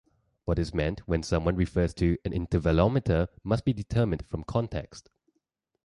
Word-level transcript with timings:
What 0.45 0.57
is 0.57 0.73
meant 0.73 1.01
when 1.07 1.21
someone 1.21 1.55
refers 1.55 1.93
to 1.93 2.17
an 2.25 2.31
"intervalometer" 2.31 3.27
must 3.43 3.63
be 3.65 3.71
determined 3.73 4.25
from 4.25 4.43
context. 4.43 5.11